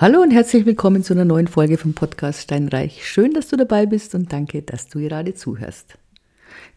Hallo 0.00 0.22
und 0.22 0.30
herzlich 0.30 0.64
willkommen 0.64 1.04
zu 1.04 1.12
einer 1.12 1.26
neuen 1.26 1.46
Folge 1.46 1.76
vom 1.76 1.92
Podcast 1.92 2.40
Steinreich. 2.40 3.06
Schön, 3.06 3.34
dass 3.34 3.48
du 3.48 3.58
dabei 3.58 3.84
bist 3.84 4.14
und 4.14 4.32
danke, 4.32 4.62
dass 4.62 4.88
du 4.88 4.98
gerade 4.98 5.34
zuhörst. 5.34 5.98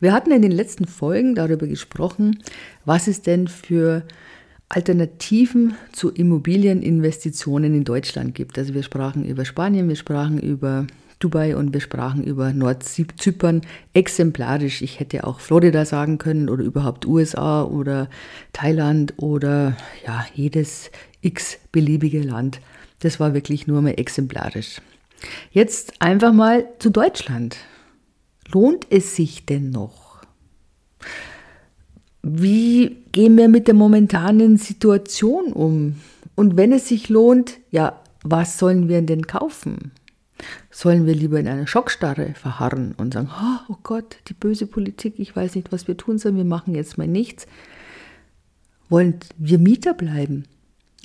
Wir 0.01 0.11
hatten 0.11 0.33
in 0.33 0.41
den 0.41 0.51
letzten 0.51 0.83
Folgen 0.83 1.33
darüber 1.33 1.65
gesprochen, 1.65 2.44
was 2.83 3.07
es 3.07 3.21
denn 3.21 3.47
für 3.47 4.04
Alternativen 4.67 5.75
zu 5.93 6.11
Immobilieninvestitionen 6.11 7.73
in 7.73 7.86
Deutschland 7.86 8.36
gibt. 8.36 8.57
Also 8.57 8.73
wir 8.73 8.83
sprachen 8.83 9.23
über 9.23 9.45
Spanien, 9.45 9.87
wir 9.87 9.95
sprachen 9.95 10.37
über 10.37 10.85
Dubai 11.23 11.55
und 11.55 11.73
wir 11.73 11.79
sprachen 11.79 12.23
über 12.23 12.51
Nordzypern 12.51 13.61
exemplarisch. 13.93 14.81
Ich 14.81 14.99
hätte 14.99 15.25
auch 15.25 15.39
Florida 15.39 15.85
sagen 15.85 16.17
können 16.17 16.49
oder 16.49 16.63
überhaupt 16.63 17.05
USA 17.05 17.63
oder 17.63 18.09
Thailand 18.51 19.13
oder 19.17 19.77
ja, 20.05 20.25
jedes 20.36 20.91
x-beliebige 21.21 22.21
Land. 22.21 22.59
Das 23.00 23.19
war 23.19 23.33
wirklich 23.33 23.67
nur 23.67 23.81
mal 23.81 23.91
exemplarisch. 23.97 24.81
Jetzt 25.51 26.01
einfach 26.01 26.33
mal 26.33 26.67
zu 26.79 26.89
Deutschland. 26.89 27.57
Lohnt 28.51 28.87
es 28.89 29.15
sich 29.15 29.45
denn 29.45 29.69
noch? 29.69 30.21
Wie 32.22 32.97
gehen 33.11 33.38
wir 33.38 33.47
mit 33.47 33.67
der 33.67 33.73
momentanen 33.73 34.58
Situation 34.58 35.53
um? 35.53 35.95
Und 36.36 36.58
wenn 36.58 36.72
es 36.72 36.88
sich 36.88 37.09
lohnt, 37.09 37.59
ja, 37.72 38.02
was 38.23 38.58
sollen 38.58 38.88
wir 38.88 39.02
denn 39.02 39.28
kaufen? 39.28 39.92
Sollen 40.73 41.05
wir 41.05 41.13
lieber 41.13 41.39
in 41.39 41.47
einer 41.47 41.67
Schockstarre 41.67 42.33
verharren 42.33 42.95
und 42.97 43.14
sagen, 43.14 43.30
oh, 43.69 43.75
Gott, 43.83 44.17
die 44.27 44.33
böse 44.33 44.66
Politik, 44.66 45.16
ich 45.19 45.33
weiß 45.33 45.55
nicht, 45.55 45.72
was 45.72 45.88
wir 45.88 45.95
tun 45.95 46.17
sollen, 46.17 46.36
wir 46.36 46.44
machen 46.44 46.75
jetzt 46.75 46.97
mal 46.97 47.08
nichts? 47.08 47.45
Wollen 48.89 49.19
wir 49.38 49.59
Mieter 49.59 49.94
bleiben? 49.94 50.45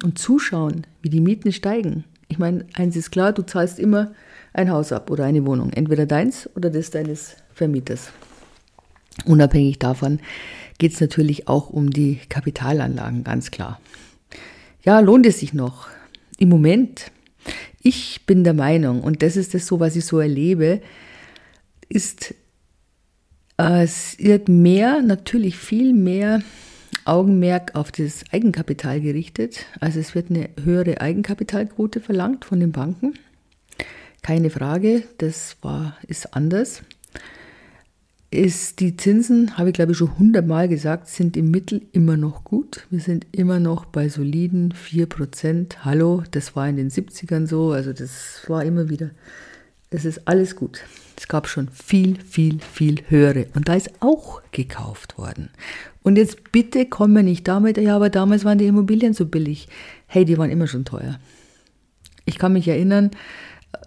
und 0.02 0.18
zuschauen, 0.18 0.86
wie 1.02 1.10
die 1.10 1.20
Mieten 1.20 1.52
steigen. 1.52 2.04
Ich 2.28 2.38
meine, 2.38 2.66
eins 2.74 2.96
ist 2.96 3.10
klar, 3.10 3.32
du 3.32 3.43
zahlst 3.43 3.78
immer 3.78 4.12
ein 4.52 4.70
Haus 4.70 4.93
ab 4.93 5.10
oder 5.10 5.24
eine 5.24 5.46
Wohnung, 5.46 5.73
entweder 5.73 6.06
deins 6.06 6.48
oder 6.54 6.71
das 6.71 6.90
deines 6.90 7.37
Vermieters. 7.54 8.10
Unabhängig 9.24 9.78
davon 9.78 10.21
geht 10.78 10.95
es 10.95 11.00
natürlich 11.00 11.48
auch 11.48 11.71
um 11.71 11.90
die 11.90 12.21
Kapitalanlagen, 12.28 13.24
ganz 13.24 13.50
klar. 13.50 13.80
Ja, 14.84 15.00
lohnt 15.00 15.26
es 15.26 15.40
sich 15.40 15.54
noch? 15.54 15.88
Im 16.38 16.50
Moment, 16.50 17.10
ich 17.82 18.27
bin 18.27 18.45
der 18.45 18.54
Meinung, 18.54 19.02
und 19.02 19.23
das 19.23 19.37
ist 19.37 19.54
das 19.54 19.66
so, 19.66 19.80
was 19.80 19.96
ich 19.96 20.04
so 20.04 20.18
erlebe, 20.18 20.80
ist, 21.88 22.35
äh, 23.59 23.82
es 23.82 24.18
wird 24.18 24.49
mehr, 24.49 25.02
natürlich 25.02 25.57
viel 25.57 25.93
mehr 25.95 26.43
Augenmerk 27.05 27.74
auf 27.74 27.90
das 27.90 28.24
Eigenkapital 28.32 29.01
gerichtet. 29.01 29.65
Also 29.80 29.99
es 29.99 30.15
wird 30.15 30.30
eine 30.30 30.51
höhere 30.63 31.01
Eigenkapitalquote 31.01 32.01
verlangt 32.01 32.45
von 32.45 32.60
den 32.60 32.73
Banken. 32.73 33.15
Keine 34.23 34.51
Frage, 34.51 35.05
das 35.16 35.57
war, 35.62 35.96
ist 36.07 36.35
anders. 36.35 36.83
Ist 38.30 38.80
die 38.80 38.95
Zinsen, 38.95 39.57
habe 39.57 39.71
ich 39.71 39.74
glaube 39.74 39.93
ich 39.93 39.98
schon 39.98 40.18
hundertmal 40.18 40.68
gesagt, 40.68 41.09
sind 41.09 41.34
im 41.34 41.51
Mittel 41.51 41.80
immer 41.93 42.18
noch 42.18 42.45
gut. 42.45 42.87
Wir 42.90 43.01
sind 43.01 43.26
immer 43.32 43.59
noch 43.59 43.87
bei 43.87 44.10
soliden 44.10 44.74
4%. 44.74 45.79
Hallo, 45.82 46.23
das 46.30 46.54
war 46.54 46.68
in 46.68 46.76
den 46.76 46.90
70ern 46.90 47.46
so, 47.46 47.73
also 47.73 47.95
das 47.95 48.43
war 48.46 48.65
immer 48.65 48.90
wieder. 48.90 49.10
Es 49.88 50.04
ist 50.04 50.29
alles 50.29 50.56
gut. 50.56 50.82
Es 51.16 51.26
gab 51.26 51.49
schon 51.49 51.68
viel, 51.68 52.21
viel, 52.21 52.60
viel 52.60 52.96
höhere. 53.09 53.46
Und 53.54 53.68
da 53.68 53.74
ist 53.74 53.90
auch 54.01 54.43
gekauft 54.52 55.16
worden. 55.16 55.49
Und 56.02 56.16
jetzt 56.16 56.52
bitte 56.52 56.84
kommen 56.84 57.16
wir 57.16 57.23
nicht 57.23 57.49
damit, 57.49 57.79
ja, 57.79 57.96
aber 57.96 58.10
damals 58.10 58.45
waren 58.45 58.59
die 58.59 58.66
Immobilien 58.66 59.15
so 59.15 59.24
billig. 59.24 59.68
Hey, 60.06 60.26
die 60.26 60.37
waren 60.37 60.51
immer 60.51 60.66
schon 60.66 60.84
teuer. 60.84 61.18
Ich 62.26 62.38
kann 62.38 62.52
mich 62.52 62.68
erinnern, 62.68 63.10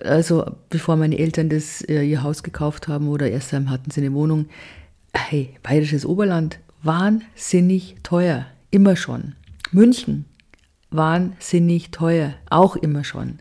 also 0.03 0.45
bevor 0.69 0.95
meine 0.95 1.17
Eltern 1.17 1.49
das, 1.49 1.81
äh, 1.81 2.03
ihr 2.03 2.23
Haus 2.23 2.43
gekauft 2.43 2.87
haben 2.87 3.07
oder 3.07 3.29
erst 3.29 3.53
hatten 3.53 3.91
sie 3.91 4.01
eine 4.01 4.13
Wohnung, 4.13 4.47
hey, 5.13 5.55
bayerisches 5.63 6.05
Oberland, 6.05 6.59
wahnsinnig 6.83 7.95
teuer, 8.03 8.45
immer 8.69 8.95
schon. 8.95 9.35
München, 9.71 10.25
wahnsinnig 10.89 11.91
teuer, 11.91 12.33
auch 12.49 12.75
immer 12.75 13.03
schon. 13.03 13.39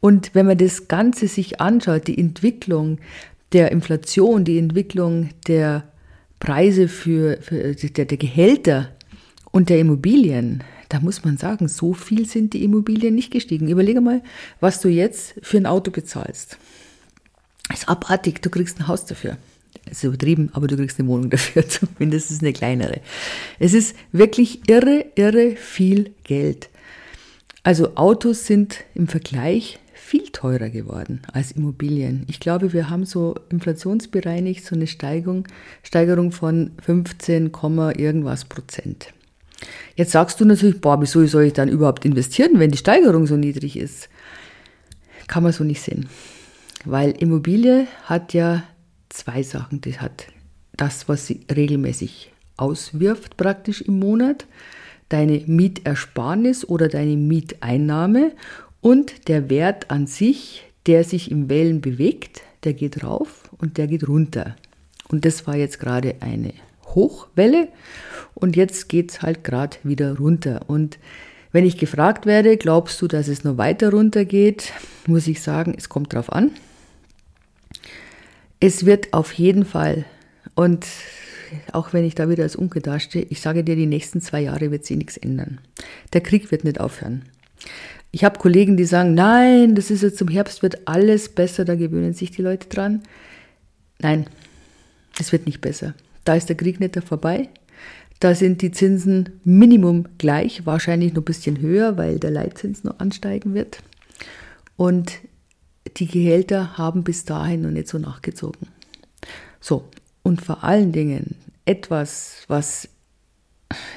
Und 0.00 0.34
wenn 0.34 0.46
man 0.46 0.58
das 0.58 0.88
Ganze 0.88 1.28
sich 1.28 1.60
anschaut, 1.60 2.06
die 2.06 2.18
Entwicklung 2.18 2.98
der 3.52 3.70
Inflation, 3.72 4.44
die 4.44 4.58
Entwicklung 4.58 5.30
der 5.46 5.84
Preise 6.38 6.88
für, 6.88 7.38
für 7.42 7.74
der, 7.74 8.06
der 8.06 8.18
Gehälter 8.18 8.90
und 9.50 9.68
der 9.68 9.78
Immobilien, 9.78 10.64
da 10.90 11.00
muss 11.00 11.24
man 11.24 11.38
sagen, 11.38 11.68
so 11.68 11.94
viel 11.94 12.26
sind 12.26 12.52
die 12.52 12.64
Immobilien 12.64 13.14
nicht 13.14 13.30
gestiegen. 13.30 13.68
Überlege 13.68 14.00
mal, 14.00 14.22
was 14.58 14.80
du 14.80 14.88
jetzt 14.88 15.34
für 15.40 15.56
ein 15.56 15.66
Auto 15.66 15.90
bezahlst. 15.90 16.58
Ist 17.72 17.88
abartig, 17.88 18.42
du 18.42 18.50
kriegst 18.50 18.78
ein 18.78 18.88
Haus 18.88 19.06
dafür. 19.06 19.38
Ist 19.88 20.02
übertrieben, 20.02 20.50
aber 20.52 20.66
du 20.66 20.76
kriegst 20.76 20.98
eine 20.98 21.08
Wohnung 21.08 21.30
dafür, 21.30 21.66
zumindest 21.96 22.42
eine 22.42 22.52
kleinere. 22.52 23.00
Es 23.60 23.72
ist 23.72 23.96
wirklich 24.10 24.68
irre, 24.68 25.06
irre 25.14 25.56
viel 25.56 26.12
Geld. 26.24 26.68
Also 27.62 27.94
Autos 27.96 28.46
sind 28.46 28.84
im 28.94 29.06
Vergleich 29.06 29.78
viel 29.94 30.30
teurer 30.30 30.70
geworden 30.70 31.22
als 31.32 31.52
Immobilien. 31.52 32.24
Ich 32.26 32.40
glaube, 32.40 32.72
wir 32.72 32.90
haben 32.90 33.06
so 33.06 33.36
inflationsbereinigt 33.50 34.64
so 34.64 34.74
eine 34.74 34.88
Steigerung, 34.88 35.46
Steigerung 35.84 36.32
von 36.32 36.72
15, 36.82 37.52
irgendwas 37.96 38.44
Prozent. 38.44 39.12
Jetzt 39.96 40.12
sagst 40.12 40.40
du 40.40 40.44
natürlich, 40.44 40.80
boah, 40.80 41.00
wieso 41.00 41.24
soll 41.26 41.44
ich 41.44 41.52
dann 41.52 41.68
überhaupt 41.68 42.04
investieren, 42.04 42.58
wenn 42.58 42.70
die 42.70 42.78
Steigerung 42.78 43.26
so 43.26 43.36
niedrig 43.36 43.76
ist? 43.76 44.08
Kann 45.26 45.42
man 45.42 45.52
so 45.52 45.64
nicht 45.64 45.82
sehen. 45.82 46.08
Weil 46.84 47.10
Immobilie 47.10 47.86
hat 48.04 48.32
ja 48.32 48.64
zwei 49.10 49.42
Sachen. 49.42 49.80
Die 49.80 49.98
hat 49.98 50.26
das, 50.76 51.08
was 51.08 51.26
sie 51.26 51.40
regelmäßig 51.54 52.32
auswirft 52.56 53.36
praktisch 53.36 53.82
im 53.82 53.98
Monat, 53.98 54.46
deine 55.08 55.42
Mietersparnis 55.46 56.64
oder 56.64 56.88
deine 56.88 57.16
Mieteinnahme 57.16 58.32
und 58.80 59.28
der 59.28 59.50
Wert 59.50 59.90
an 59.90 60.06
sich, 60.06 60.64
der 60.86 61.04
sich 61.04 61.30
im 61.30 61.48
Wellen 61.48 61.80
bewegt, 61.80 62.42
der 62.64 62.74
geht 62.74 63.04
rauf 63.04 63.50
und 63.58 63.76
der 63.76 63.86
geht 63.86 64.08
runter. 64.08 64.56
Und 65.08 65.24
das 65.24 65.46
war 65.46 65.56
jetzt 65.56 65.80
gerade 65.80 66.16
eine 66.20 66.52
Hochwelle 66.94 67.68
und 68.34 68.56
jetzt 68.56 68.88
geht 68.88 69.10
es 69.10 69.22
halt 69.22 69.44
gerade 69.44 69.76
wieder 69.82 70.16
runter. 70.18 70.62
Und 70.66 70.98
wenn 71.52 71.66
ich 71.66 71.78
gefragt 71.78 72.26
werde, 72.26 72.56
glaubst 72.56 73.00
du, 73.02 73.08
dass 73.08 73.28
es 73.28 73.44
noch 73.44 73.58
weiter 73.58 73.90
runter 73.90 74.24
geht, 74.24 74.72
muss 75.06 75.26
ich 75.26 75.42
sagen, 75.42 75.74
es 75.76 75.88
kommt 75.88 76.14
drauf 76.14 76.32
an. 76.32 76.52
Es 78.60 78.86
wird 78.86 79.12
auf 79.12 79.32
jeden 79.32 79.64
Fall, 79.64 80.04
und 80.54 80.86
auch 81.72 81.92
wenn 81.92 82.04
ich 82.04 82.14
da 82.14 82.28
wieder 82.28 82.44
als 82.44 82.56
Unke 82.56 82.80
dastehe, 82.80 83.26
ich 83.30 83.40
sage 83.40 83.64
dir, 83.64 83.74
die 83.74 83.86
nächsten 83.86 84.20
zwei 84.20 84.40
Jahre 84.42 84.70
wird 84.70 84.84
sich 84.84 84.96
nichts 84.96 85.16
ändern. 85.16 85.60
Der 86.12 86.20
Krieg 86.20 86.50
wird 86.50 86.64
nicht 86.64 86.78
aufhören. 86.78 87.24
Ich 88.12 88.24
habe 88.24 88.38
Kollegen, 88.38 88.76
die 88.76 88.84
sagen, 88.84 89.14
nein, 89.14 89.74
das 89.74 89.90
ist 89.90 90.02
jetzt 90.02 90.18
zum 90.18 90.28
Herbst, 90.28 90.62
wird 90.62 90.88
alles 90.88 91.28
besser, 91.28 91.64
da 91.64 91.74
gewöhnen 91.74 92.12
sich 92.12 92.30
die 92.30 92.42
Leute 92.42 92.68
dran. 92.68 93.02
Nein, 94.00 94.26
es 95.18 95.32
wird 95.32 95.46
nicht 95.46 95.60
besser. 95.60 95.94
Da 96.24 96.34
ist 96.34 96.48
der 96.48 96.56
Krieg 96.56 96.80
nicht 96.80 96.96
vorbei. 97.02 97.48
Da 98.20 98.34
sind 98.34 98.60
die 98.60 98.70
Zinsen 98.70 99.40
Minimum 99.44 100.06
gleich, 100.18 100.66
wahrscheinlich 100.66 101.14
noch 101.14 101.22
ein 101.22 101.24
bisschen 101.24 101.60
höher, 101.60 101.96
weil 101.96 102.18
der 102.18 102.30
Leitzins 102.30 102.84
noch 102.84 102.98
ansteigen 102.98 103.54
wird. 103.54 103.78
Und 104.76 105.12
die 105.96 106.06
Gehälter 106.06 106.76
haben 106.76 107.02
bis 107.02 107.24
dahin 107.24 107.62
noch 107.62 107.70
nicht 107.70 107.88
so 107.88 107.98
nachgezogen. 107.98 108.68
So, 109.58 109.84
und 110.22 110.42
vor 110.42 110.64
allen 110.64 110.92
Dingen 110.92 111.36
etwas, 111.64 112.44
was 112.48 112.88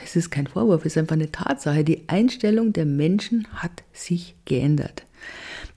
es 0.03 0.15
ist 0.15 0.29
kein 0.29 0.47
Vorwurf, 0.47 0.85
es 0.85 0.93
ist 0.93 0.97
einfach 0.97 1.15
eine 1.15 1.31
Tatsache. 1.31 1.83
Die 1.83 2.07
Einstellung 2.07 2.73
der 2.73 2.85
Menschen 2.85 3.47
hat 3.55 3.83
sich 3.91 4.35
geändert. 4.45 5.03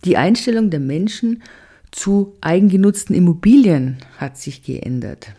Die 0.04 0.16
Einstellung 0.16 0.70
der 0.70 0.80
Menschen 0.80 1.42
zu 1.90 2.36
eigengenutzten 2.42 3.16
Immobilien 3.16 3.96
hat 4.18 4.36
sich 4.36 4.62
geändert. 4.62 5.32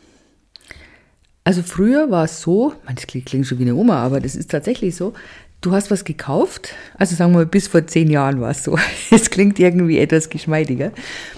Also 1.47 1.63
früher 1.63 2.11
war 2.11 2.25
es 2.25 2.41
so, 2.41 2.73
das 2.93 3.07
klingt 3.07 3.47
schon 3.47 3.57
wie 3.57 3.61
eine 3.61 3.75
Oma, 3.75 4.03
aber 4.03 4.19
das 4.19 4.35
ist 4.35 4.51
tatsächlich 4.51 4.97
so, 4.97 5.13
du 5.61 5.71
hast 5.71 5.89
was 5.89 6.03
gekauft, 6.03 6.73
also 6.97 7.15
sagen 7.15 7.31
wir 7.31 7.37
mal, 7.37 7.45
bis 7.45 7.69
vor 7.69 7.87
zehn 7.87 8.11
Jahren 8.11 8.41
war 8.41 8.51
es 8.51 8.65
so, 8.65 8.77
es 9.11 9.29
klingt 9.29 9.57
irgendwie 9.57 9.97
etwas 9.97 10.27
geschmeidiger, 10.29 10.91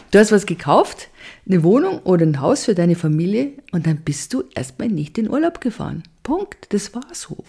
du 0.10 0.18
hast 0.18 0.32
was 0.32 0.48
gekauft, 0.48 1.10
eine 1.48 1.62
Wohnung 1.62 2.00
oder 2.00 2.26
ein 2.26 2.42
Haus 2.42 2.66
für 2.66 2.74
deine 2.74 2.96
Familie 2.96 3.52
und 3.72 3.86
dann 3.86 3.98
bist 3.98 4.34
du 4.34 4.46
erstmal 4.56 4.88
nicht 4.88 5.20
in 5.20 5.30
Urlaub 5.30 5.62
gefahren. 5.62 6.02
Punkt, 6.24 6.74
das 6.74 6.96
war 6.96 7.06
so. 7.14 7.44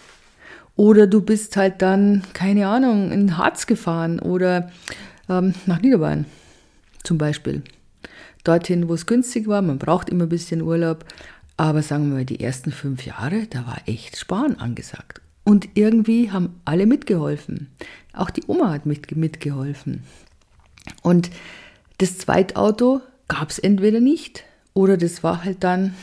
Oder 0.75 1.07
du 1.07 1.19
bist 1.21 1.57
halt 1.57 1.81
dann, 1.81 2.21
keine 2.33 2.67
Ahnung, 2.67 3.11
in 3.11 3.39
Harz 3.39 3.65
gefahren 3.65 4.19
oder 4.19 4.71
ähm, 5.27 5.55
nach 5.65 5.81
Niederbayern 5.81 6.25
zum 7.01 7.17
Beispiel. 7.17 7.63
Dorthin, 8.43 8.87
wo 8.87 8.93
es 8.93 9.07
günstig 9.07 9.47
war, 9.47 9.63
man 9.63 9.79
braucht 9.79 10.09
immer 10.11 10.25
ein 10.25 10.29
bisschen 10.29 10.61
Urlaub. 10.61 11.05
Aber 11.61 11.83
sagen 11.83 12.07
wir 12.07 12.15
mal, 12.15 12.25
die 12.25 12.39
ersten 12.39 12.71
fünf 12.71 13.05
Jahre, 13.05 13.45
da 13.45 13.67
war 13.67 13.77
echt 13.85 14.17
Sparen 14.17 14.57
angesagt. 14.57 15.21
Und 15.43 15.69
irgendwie 15.75 16.31
haben 16.31 16.59
alle 16.65 16.87
mitgeholfen. 16.87 17.67
Auch 18.13 18.31
die 18.31 18.41
Oma 18.47 18.71
hat 18.71 18.87
mit, 18.87 19.15
mitgeholfen. 19.15 20.01
Und 21.03 21.29
das 21.99 22.17
Zweitauto 22.17 23.01
gab 23.27 23.51
es 23.51 23.59
entweder 23.59 23.99
nicht 23.99 24.43
oder 24.73 24.97
das 24.97 25.21
war 25.21 25.43
halt 25.43 25.63
dann 25.63 25.93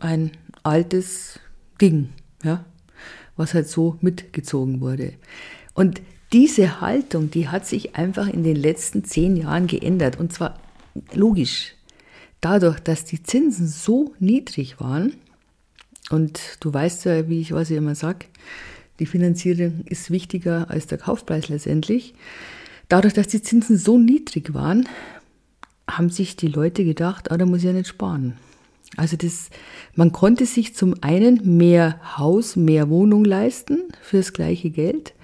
ein 0.00 0.30
altes 0.62 1.38
Ding, 1.78 2.08
ja, 2.42 2.64
was 3.36 3.52
halt 3.52 3.68
so 3.68 3.98
mitgezogen 4.00 4.80
wurde. 4.80 5.12
Und 5.74 6.00
diese 6.32 6.80
Haltung, 6.80 7.30
die 7.30 7.48
hat 7.48 7.66
sich 7.66 7.94
einfach 7.96 8.26
in 8.26 8.42
den 8.42 8.56
letzten 8.56 9.04
zehn 9.04 9.36
Jahren 9.36 9.66
geändert. 9.66 10.18
Und 10.18 10.32
zwar 10.32 10.58
logisch. 11.12 11.74
Dadurch, 12.42 12.80
dass 12.80 13.06
die 13.06 13.22
Zinsen 13.22 13.66
so 13.66 14.12
niedrig 14.18 14.80
waren, 14.80 15.14
und 16.10 16.58
du 16.60 16.74
weißt 16.74 17.06
ja, 17.06 17.28
wie 17.28 17.40
ich, 17.40 17.52
was 17.52 17.70
ich 17.70 17.76
immer 17.78 17.94
sage, 17.94 18.26
die 18.98 19.06
Finanzierung 19.06 19.84
ist 19.86 20.10
wichtiger 20.10 20.68
als 20.68 20.86
der 20.86 20.98
Kaufpreis 20.98 21.48
letztendlich. 21.48 22.14
Dadurch, 22.88 23.14
dass 23.14 23.28
die 23.28 23.40
Zinsen 23.40 23.78
so 23.78 23.98
niedrig 23.98 24.52
waren, 24.52 24.88
haben 25.88 26.10
sich 26.10 26.36
die 26.36 26.48
Leute 26.48 26.84
gedacht, 26.84 27.30
ah, 27.30 27.38
da 27.38 27.46
muss 27.46 27.58
ich 27.58 27.64
ja 27.64 27.72
nicht 27.72 27.88
sparen. 27.88 28.34
Also 28.96 29.16
das, 29.16 29.48
man 29.94 30.12
konnte 30.12 30.44
sich 30.44 30.74
zum 30.74 30.94
einen 31.00 31.56
mehr 31.56 32.18
Haus, 32.18 32.56
mehr 32.56 32.90
Wohnung 32.90 33.24
leisten 33.24 33.84
fürs 34.02 34.32
gleiche 34.32 34.70
Geld 34.70 35.14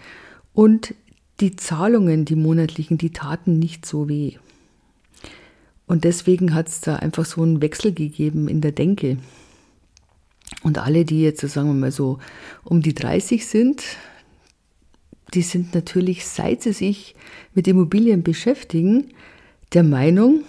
und 0.54 0.94
die 1.40 1.56
Zahlungen, 1.56 2.24
die 2.24 2.36
monatlichen, 2.36 2.96
die 2.96 3.10
taten 3.10 3.58
nicht 3.58 3.84
so 3.84 4.08
weh. 4.08 4.36
Und 5.88 6.05
deswegen 6.05 6.55
hat 6.55 6.69
es 6.69 6.81
da 6.82 6.96
einfach 6.96 7.25
so 7.25 7.43
einen 7.43 7.62
Wechsel 7.62 7.93
gegeben 7.93 8.46
in 8.46 8.61
der 8.61 8.73
Denke. 8.73 9.17
Und 10.62 10.79
alle, 10.79 11.05
die 11.05 11.23
jetzt, 11.23 11.40
sagen 11.40 11.69
wir 11.69 11.75
mal 11.75 11.93
so, 11.93 12.19
um 12.62 12.82
die 12.82 12.94
30 12.94 13.46
sind, 13.46 13.82
die 15.35 15.43
sind 15.43 15.75
natürlich, 15.75 16.26
seit 16.26 16.62
sie 16.62 16.73
sich 16.73 17.14
mit 17.55 17.67
Immobilien 17.67 18.23
beschäftigen, 18.23 19.08
der 19.73 19.82
Meinung, 19.82 20.44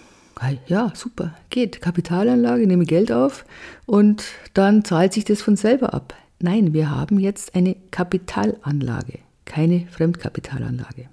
ja, 0.68 0.94
super, 0.96 1.36
geht, 1.50 1.82
Kapitalanlage, 1.82 2.66
nehme 2.66 2.86
Geld 2.86 3.12
auf 3.12 3.46
und 3.86 4.24
dann 4.54 4.86
zahlt 4.86 5.14
sich 5.14 5.26
das 5.26 5.42
von 5.42 5.58
selber 5.58 5.94
ab. 5.94 6.14
Nein, 6.40 6.74
wir 6.74 6.92
haben 6.92 7.20
jetzt 7.20 7.56
eine 7.56 7.76
Kapitalanlage, 7.92 9.20
keine 9.44 9.88
Fremdkapitalanlage. 9.92 11.10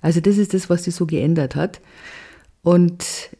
Also 0.00 0.20
das 0.20 0.38
ist 0.38 0.54
das, 0.54 0.68
was 0.68 0.84
sich 0.84 0.94
so 0.94 1.06
geändert 1.06 1.54
hat. 1.54 1.80
Und 2.62 3.30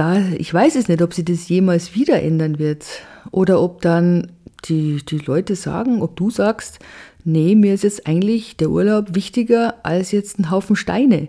da, 0.00 0.18
ich 0.38 0.52
weiß 0.52 0.76
es 0.76 0.88
nicht, 0.88 1.02
ob 1.02 1.12
sie 1.12 1.26
das 1.26 1.50
jemals 1.50 1.94
wieder 1.94 2.22
ändern 2.22 2.58
wird 2.58 2.86
oder 3.32 3.60
ob 3.60 3.82
dann 3.82 4.32
die, 4.64 5.04
die 5.04 5.18
Leute 5.18 5.56
sagen, 5.56 6.00
ob 6.00 6.16
du 6.16 6.30
sagst, 6.30 6.78
nee, 7.24 7.54
mir 7.54 7.74
ist 7.74 7.84
jetzt 7.84 8.06
eigentlich 8.06 8.56
der 8.56 8.70
Urlaub 8.70 9.14
wichtiger 9.14 9.84
als 9.84 10.10
jetzt 10.10 10.38
ein 10.38 10.50
Haufen 10.50 10.74
Steine. 10.74 11.28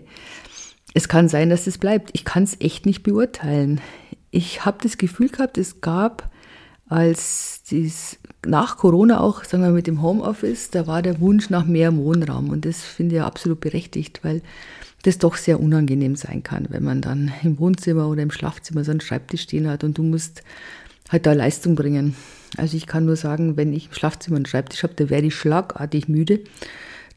Es 0.94 1.06
kann 1.08 1.28
sein, 1.28 1.50
dass 1.50 1.66
es 1.66 1.76
bleibt. 1.76 2.10
Ich 2.14 2.24
kann 2.24 2.44
es 2.44 2.60
echt 2.60 2.86
nicht 2.86 3.02
beurteilen. 3.02 3.82
Ich 4.30 4.64
habe 4.64 4.78
das 4.82 4.96
Gefühl 4.96 5.28
gehabt, 5.28 5.58
es 5.58 5.82
gab 5.82 6.30
als 6.88 7.64
dies 7.64 8.18
nach 8.46 8.76
Corona 8.76 9.20
auch, 9.20 9.44
sagen 9.44 9.62
wir 9.62 9.70
mit 9.70 9.86
dem 9.86 10.02
Homeoffice, 10.02 10.70
da 10.70 10.86
war 10.86 11.02
der 11.02 11.20
Wunsch 11.20 11.50
nach 11.50 11.64
mehr 11.64 11.96
Wohnraum 11.96 12.50
und 12.50 12.64
das 12.64 12.82
finde 12.82 13.16
ich 13.16 13.22
absolut 13.22 13.60
berechtigt, 13.60 14.20
weil 14.22 14.42
das 15.02 15.18
doch 15.18 15.36
sehr 15.36 15.60
unangenehm 15.60 16.16
sein 16.16 16.42
kann, 16.42 16.66
wenn 16.70 16.84
man 16.84 17.00
dann 17.00 17.32
im 17.42 17.58
Wohnzimmer 17.58 18.08
oder 18.08 18.22
im 18.22 18.30
Schlafzimmer 18.30 18.84
so 18.84 18.90
einen 18.90 19.00
Schreibtisch 19.00 19.42
stehen 19.42 19.68
hat 19.68 19.84
und 19.84 19.98
du 19.98 20.02
musst 20.02 20.42
halt 21.10 21.26
da 21.26 21.32
Leistung 21.32 21.74
bringen. 21.74 22.14
Also 22.56 22.76
ich 22.76 22.86
kann 22.86 23.04
nur 23.04 23.16
sagen, 23.16 23.56
wenn 23.56 23.72
ich 23.72 23.88
im 23.88 23.94
Schlafzimmer 23.94 24.36
einen 24.36 24.46
Schreibtisch 24.46 24.82
habe, 24.82 24.94
da 24.94 25.10
werde 25.10 25.28
ich 25.28 25.34
schlagartig 25.34 26.08
müde. 26.08 26.40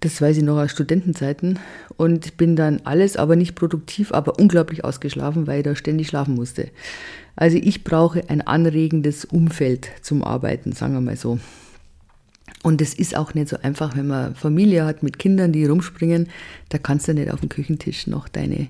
Das 0.06 0.22
weiß 0.22 0.38
ich 0.38 0.44
noch 0.44 0.60
aus 0.60 0.69
Studentenzeiten 0.69 1.57
und 1.98 2.38
bin 2.38 2.56
dann 2.56 2.80
alles, 2.84 3.18
aber 3.18 3.36
nicht 3.36 3.56
produktiv, 3.56 4.12
aber 4.12 4.38
unglaublich 4.38 4.84
ausgeschlafen, 4.84 5.48
weil 5.48 5.57
ich 5.57 5.63
da 5.63 5.75
ständig 5.75 6.10
schlafen 6.10 6.36
musste. 6.36 6.68
Also 7.36 7.57
ich 7.57 7.84
brauche 7.84 8.30
ein 8.30 8.42
anregendes 8.42 9.25
Umfeld 9.25 9.90
zum 10.04 10.24
Arbeiten, 10.24 10.74
sagen 10.74 10.94
wir 10.94 11.02
mal 11.02 11.18
so. 11.18 11.40
Und 12.62 12.84
es 12.84 12.94
ist 12.94 13.18
auch 13.18 13.34
nicht 13.34 13.50
so 13.50 13.57
einfach, 13.63 13.98
wenn 13.98 14.06
man 14.06 14.36
Familie 14.36 14.86
hat 14.86 15.02
mit 15.02 15.18
Kindern, 15.18 15.52
die 15.52 15.66
rumspringen, 15.66 16.30
da 16.69 16.78
kannst 16.78 17.08
du 17.08 17.16
nicht 17.16 17.31
auf 17.31 17.40
dem 17.40 17.50
Küchentisch 17.50 18.06
noch 18.06 18.28
deine, 18.28 18.68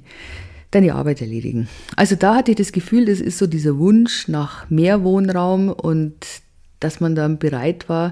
deine 0.72 0.96
Arbeit 0.96 1.20
erledigen. 1.20 1.68
Also 1.98 2.16
da 2.16 2.36
hatte 2.36 2.52
ich 2.52 2.58
das 2.58 2.72
Gefühl, 2.72 3.08
das 3.08 3.20
ist 3.20 3.40
so 3.40 3.46
dieser 3.46 3.78
Wunsch 3.78 4.30
nach 4.30 4.70
mehr 4.70 5.04
Wohnraum 5.04 5.68
und 5.68 6.16
dass 6.80 7.02
man 7.02 7.14
dann 7.14 7.40
bereit 7.40 7.90
war, 7.90 8.12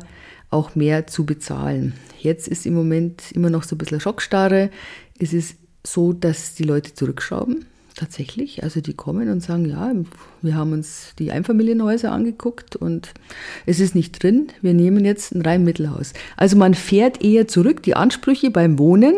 auch 0.53 0.75
mehr 0.75 1.07
zu 1.07 1.25
bezahlen. 1.25 1.93
Jetzt 2.19 2.47
ist 2.47 2.65
im 2.65 2.73
Moment 2.73 3.31
immer 3.33 3.49
noch 3.49 3.63
so 3.63 3.75
ein 3.75 3.79
bisschen 3.79 3.99
Schockstarre. 3.99 4.69
Es 5.19 5.33
ist 5.33 5.57
so, 5.85 6.13
dass 6.13 6.55
die 6.55 6.63
Leute 6.63 6.93
zurückschrauben, 6.93 7.65
tatsächlich. 7.95 8.63
Also 8.63 8.79
die 8.79 8.93
kommen 8.93 9.29
und 9.29 9.41
sagen, 9.41 9.65
ja, 9.65 9.91
wir 10.41 10.55
haben 10.55 10.71
uns 10.71 11.13
die 11.19 11.31
Einfamilienhäuser 11.31 12.11
angeguckt 12.11 12.75
und 12.75 13.13
es 13.65 13.79
ist 13.79 13.95
nicht 13.95 14.23
drin, 14.23 14.47
wir 14.61 14.73
nehmen 14.73 15.03
jetzt 15.03 15.33
ein 15.33 15.41
Reihenmittelhaus. 15.41 16.13
Also 16.37 16.55
man 16.55 16.73
fährt 16.73 17.23
eher 17.23 17.47
zurück, 17.47 17.83
die 17.83 17.95
Ansprüche 17.95 18.51
beim 18.51 18.79
Wohnen, 18.79 19.15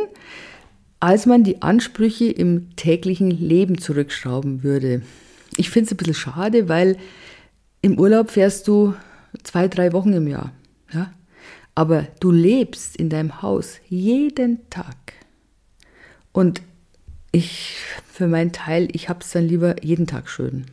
als 1.00 1.28
man 1.28 1.44
die 1.44 1.62
Ansprüche 1.62 2.26
im 2.26 2.76
täglichen 2.76 3.30
Leben 3.30 3.78
zurückschrauben 3.78 4.64
würde. 4.64 5.04
Ich 5.58 5.70
finde 5.70 5.88
es 5.88 5.94
ein 5.94 5.98
bisschen 5.98 6.16
schade, 6.16 6.68
weil 6.68 6.98
im 7.82 8.00
Urlaub 8.00 8.32
fährst 8.32 8.68
du 8.68 8.96
zwei, 9.44 9.68
drei 9.68 9.94
Wochen 9.94 10.14
im 10.14 10.28
Jahr. 10.28 10.52
Ja? 10.92 11.12
Aber 11.76 12.08
du 12.22 12.32
lebst 12.32 12.96
in 12.96 13.10
deinem 13.10 13.42
Haus 13.42 13.80
jeden 13.88 14.70
Tag. 14.70 14.96
Und 16.32 16.62
ich, 17.32 17.78
für 18.12 18.28
meinen 18.28 18.54
Teil, 18.54 18.88
ich 18.94 19.10
habe 19.10 19.20
es 19.22 19.32
dann 19.32 19.46
lieber 19.46 19.84
jeden 19.84 20.08
Tag 20.08 20.30
schön. 20.30 20.66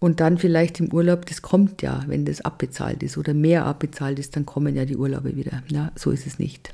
Und 0.00 0.18
dann 0.18 0.38
vielleicht 0.38 0.80
im 0.80 0.92
Urlaub, 0.92 1.26
das 1.26 1.42
kommt 1.42 1.82
ja, 1.82 2.02
wenn 2.06 2.24
das 2.24 2.40
abbezahlt 2.40 3.02
ist 3.02 3.18
oder 3.18 3.34
mehr 3.34 3.66
abbezahlt 3.66 4.18
ist, 4.18 4.34
dann 4.34 4.46
kommen 4.46 4.74
ja 4.74 4.84
die 4.84 4.96
Urlaube 4.96 5.36
wieder. 5.36 5.62
Ja, 5.68 5.92
so 5.94 6.10
ist 6.10 6.26
es 6.26 6.38
nicht. 6.38 6.72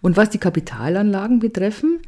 Und 0.00 0.16
was 0.16 0.30
die 0.30 0.38
Kapitalanlagen 0.38 1.38
betreffen, 1.38 2.00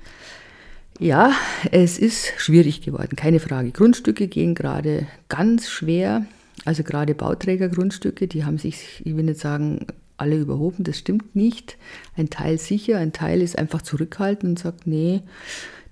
ja, 0.98 1.32
es 1.70 1.98
ist 1.98 2.32
schwierig 2.38 2.80
geworden, 2.80 3.14
keine 3.14 3.40
Frage. 3.40 3.70
Grundstücke 3.70 4.26
gehen 4.26 4.54
gerade 4.54 5.06
ganz 5.28 5.68
schwer. 5.68 6.26
Also 6.64 6.82
gerade 6.82 7.14
Bauträgergrundstücke, 7.14 8.26
die 8.26 8.44
haben 8.44 8.58
sich, 8.58 9.02
ich 9.04 9.16
will 9.16 9.24
nicht 9.24 9.38
sagen, 9.38 9.86
alle 10.18 10.36
überhoben, 10.36 10.84
das 10.84 10.98
stimmt 10.98 11.34
nicht. 11.34 11.76
Ein 12.16 12.30
Teil 12.30 12.58
sicher, 12.58 12.98
ein 12.98 13.12
Teil 13.12 13.42
ist 13.42 13.58
einfach 13.58 13.82
zurückhaltend 13.82 14.50
und 14.50 14.58
sagt, 14.58 14.86
nee, 14.86 15.22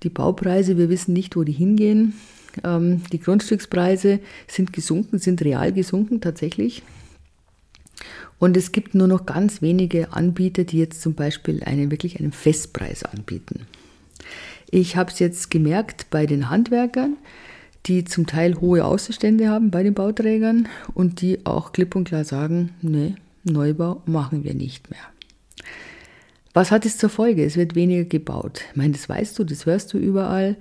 die 0.03 0.09
Baupreise, 0.09 0.77
wir 0.77 0.89
wissen 0.89 1.13
nicht, 1.13 1.35
wo 1.35 1.43
die 1.43 1.51
hingehen. 1.51 2.13
Ähm, 2.63 3.01
die 3.11 3.19
Grundstückspreise 3.19 4.19
sind 4.47 4.73
gesunken, 4.73 5.19
sind 5.19 5.41
real 5.41 5.71
gesunken 5.73 6.21
tatsächlich. 6.21 6.83
Und 8.39 8.55
es 8.55 8.71
gibt 8.71 8.93
nur 8.93 9.07
noch 9.07 9.25
ganz 9.25 9.61
wenige 9.61 10.13
Anbieter, 10.13 10.63
die 10.63 10.77
jetzt 10.77 11.01
zum 11.01 11.15
Beispiel 11.15 11.63
einen, 11.63 11.89
wirklich 11.89 12.19
einen 12.19 12.31
Festpreis 12.31 13.03
anbieten. 13.03 13.65
Ich 14.69 14.95
habe 14.95 15.11
es 15.11 15.19
jetzt 15.19 15.49
gemerkt 15.49 16.07
bei 16.09 16.25
den 16.25 16.49
Handwerkern, 16.49 17.17
die 17.85 18.03
zum 18.03 18.27
Teil 18.27 18.59
hohe 18.59 18.83
Außenstände 18.85 19.49
haben 19.49 19.71
bei 19.71 19.81
den 19.81 19.93
Bauträgern 19.93 20.67
und 20.93 21.21
die 21.21 21.45
auch 21.45 21.71
klipp 21.71 21.95
und 21.95 22.09
klar 22.09 22.25
sagen, 22.25 22.71
nee, 22.81 23.15
Neubau 23.47 24.01
machen 24.05 24.43
wir 24.43 24.53
nicht 24.53 24.89
mehr. 24.89 24.99
Was 26.53 26.71
hat 26.71 26.85
es 26.85 26.97
zur 26.97 27.09
Folge? 27.09 27.45
Es 27.45 27.55
wird 27.55 27.75
weniger 27.75 28.05
gebaut. 28.05 28.61
Ich 28.71 28.75
meine, 28.75 28.93
das 28.93 29.07
weißt 29.07 29.37
du, 29.37 29.43
das 29.43 29.65
hörst 29.65 29.93
du 29.93 29.97
überall. 29.97 30.55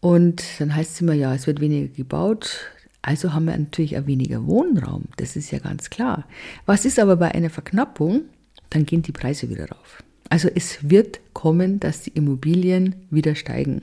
Und 0.00 0.42
dann 0.58 0.74
heißt 0.74 0.92
es 0.92 1.00
immer, 1.00 1.12
ja, 1.12 1.34
es 1.34 1.46
wird 1.46 1.60
weniger 1.60 1.88
gebaut. 1.88 2.70
Also 3.02 3.32
haben 3.32 3.44
wir 3.46 3.56
natürlich 3.56 3.98
auch 3.98 4.06
weniger 4.06 4.46
Wohnraum. 4.46 5.04
Das 5.16 5.36
ist 5.36 5.50
ja 5.50 5.58
ganz 5.58 5.90
klar. 5.90 6.26
Was 6.66 6.84
ist 6.84 6.98
aber 6.98 7.16
bei 7.16 7.32
einer 7.34 7.50
Verknappung? 7.50 8.22
Dann 8.70 8.86
gehen 8.86 9.02
die 9.02 9.12
Preise 9.12 9.48
wieder 9.50 9.68
rauf. 9.68 10.02
Also 10.30 10.48
es 10.54 10.88
wird 10.88 11.20
kommen, 11.32 11.80
dass 11.80 12.02
die 12.02 12.10
Immobilien 12.10 12.96
wieder 13.10 13.34
steigen. 13.34 13.82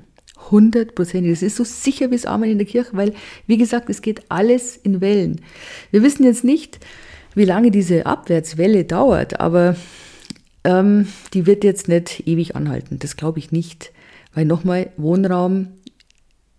Hundertprozentig. 0.51 1.31
Das 1.31 1.41
ist 1.41 1.55
so 1.55 1.63
sicher 1.63 2.11
wie 2.11 2.15
es 2.15 2.25
Amen 2.25 2.51
in 2.51 2.57
der 2.57 2.67
Kirche, 2.67 2.91
weil, 2.93 3.13
wie 3.47 3.57
gesagt, 3.57 3.89
es 3.89 4.01
geht 4.01 4.29
alles 4.29 4.77
in 4.77 5.01
Wellen. 5.01 5.41
Wir 5.91 6.03
wissen 6.03 6.23
jetzt 6.23 6.43
nicht, 6.43 6.79
wie 7.35 7.45
lange 7.45 7.71
diese 7.71 8.05
Abwärtswelle 8.05 8.85
dauert, 8.85 9.39
aber 9.39 9.75
ähm, 10.63 11.07
die 11.33 11.45
wird 11.45 11.63
jetzt 11.63 11.87
nicht 11.87 12.27
ewig 12.27 12.55
anhalten. 12.55 12.97
Das 12.99 13.17
glaube 13.17 13.39
ich 13.39 13.51
nicht, 13.51 13.91
weil 14.33 14.45
nochmal 14.45 14.89
Wohnraum 14.97 15.67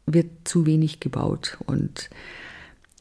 wird 0.07 0.27
zu 0.45 0.67
wenig 0.67 1.01
gebaut 1.01 1.59
und 1.67 2.09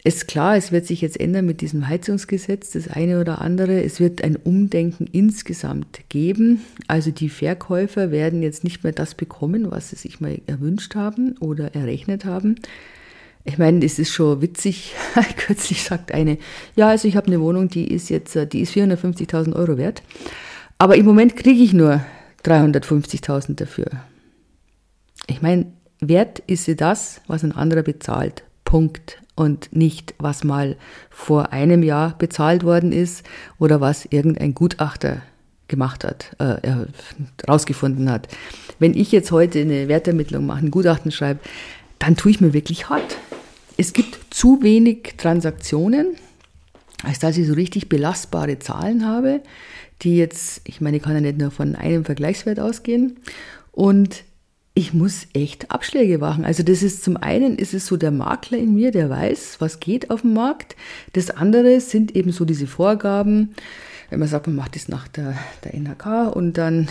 ist 0.06 0.28
klar, 0.28 0.56
es 0.56 0.72
wird 0.72 0.86
sich 0.86 1.02
jetzt 1.02 1.20
ändern 1.20 1.48
mit 1.48 1.62
diesem 1.62 1.88
Heizungsgesetz, 1.88 2.72
das 2.72 2.88
eine 2.88 3.20
oder 3.20 3.42
andere. 3.42 3.84
Es 3.84 4.00
wird 4.00 4.24
ein 4.24 4.36
Umdenken 4.36 5.08
insgesamt 5.12 6.02
geben. 6.10 6.62
Also 6.88 7.10
die 7.10 7.30
Verkäufer 7.30 8.12
werden 8.12 8.44
jetzt 8.44 8.64
nicht 8.64 8.84
mehr 8.84 8.94
das 8.94 9.16
bekommen, 9.16 9.72
was 9.72 9.90
sie 9.90 9.96
sich 9.96 10.22
mal 10.22 10.40
erwünscht 10.46 10.94
haben 10.94 11.36
oder 11.40 11.74
errechnet 11.74 12.24
haben. 12.24 12.58
Ich 13.48 13.60
meine, 13.60 13.86
es 13.86 14.00
ist 14.00 14.12
schon 14.12 14.42
witzig. 14.42 14.96
Kürzlich 15.38 15.84
sagt 15.84 16.12
eine, 16.12 16.40
ja, 16.76 16.90
also 16.90 17.08
ich 17.08 17.16
habe 17.16 17.28
eine 17.28 17.40
Wohnung, 17.40 17.70
die 17.70 17.88
ist 17.88 18.10
jetzt, 18.10 18.36
die 18.52 18.62
ist 18.62 18.74
450.000 18.74 19.56
Euro 19.56 19.78
wert. 19.78 20.02
Aber 20.80 20.98
im 20.98 21.06
Moment 21.06 21.36
kriege 21.36 21.64
ich 21.64 21.72
nur 21.72 22.02
350.000 22.44 23.56
dafür. 23.56 23.86
Ich 25.28 25.42
meine, 25.42 25.68
wert 26.00 26.40
ist 26.48 26.66
sie 26.66 26.76
das, 26.76 27.22
was 27.28 27.44
ein 27.44 27.52
anderer 27.52 27.84
bezahlt. 27.84 28.44
Punkt. 28.66 29.22
Und 29.36 29.76
nicht, 29.76 30.16
was 30.18 30.44
mal 30.44 30.78
vor 31.10 31.52
einem 31.52 31.84
Jahr 31.84 32.18
bezahlt 32.18 32.64
worden 32.64 32.92
ist 32.92 33.26
oder 33.60 33.82
was 33.82 34.06
irgendein 34.06 34.56
Gutachter 34.56 35.22
gemacht 35.68 36.04
hat, 36.04 36.36
äh, 36.40 36.86
rausgefunden 37.48 38.10
hat. 38.10 38.28
Wenn 38.80 38.94
ich 38.94 39.12
jetzt 39.12 39.32
heute 39.32 39.60
eine 39.60 39.88
Wertermittlung 39.88 40.46
mache, 40.46 40.66
ein 40.66 40.72
Gutachten 40.72 41.12
schreibe, 41.12 41.42
dann 42.00 42.16
tue 42.16 42.32
ich 42.32 42.42
mir 42.42 42.54
wirklich 42.54 42.90
hart. 42.90 43.18
Es 43.78 43.94
gibt 43.94 44.34
zu 44.34 44.62
wenig 44.62 45.16
Transaktionen, 45.18 46.16
als 47.04 47.20
dass 47.20 47.38
ich 47.38 47.48
so 47.48 47.54
richtig 47.54 47.90
belastbare 47.90 48.60
Zahlen 48.60 49.06
habe, 49.06 49.42
die 50.02 50.18
jetzt, 50.18 50.62
ich 50.66 50.82
meine, 50.82 50.98
ich 50.98 51.04
kann 51.04 51.14
ja 51.14 51.22
nicht 51.22 51.38
nur 51.38 51.52
von 51.52 51.76
einem 51.76 52.06
Vergleichswert 52.06 52.60
ausgehen. 52.60 53.20
Und 53.72 54.24
ich 54.74 54.94
muss 54.94 55.28
echt 55.34 55.72
Abschläge 55.72 56.18
machen. 56.18 56.44
Also 56.44 56.62
das 56.62 56.84
ist 56.84 57.04
zum 57.04 57.16
einen 57.16 57.58
ist 57.58 57.74
es 57.74 57.88
so 57.88 57.96
der 57.96 58.12
Makler 58.12 58.58
in 58.58 58.76
mir, 58.76 58.92
der 58.92 59.10
weiß, 59.10 59.58
was 59.60 59.80
geht 59.80 60.10
auf 60.12 60.22
dem 60.22 60.34
Markt. 60.34 60.76
Das 61.14 61.30
andere 61.30 61.80
sind 61.80 62.16
eben 62.16 62.32
so 62.32 62.44
diese 62.44 62.68
Vorgaben. 62.68 63.56
Wenn 64.10 64.20
man 64.20 64.28
sagt, 64.28 64.48
man 64.48 64.56
macht 64.58 64.76
das 64.76 64.90
nach 64.90 65.08
der, 65.08 65.38
der 65.64 65.74
NHK 65.74 66.36
und 66.36 66.58
dann 66.58 66.90